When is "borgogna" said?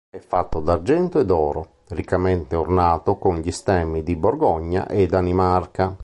4.15-4.87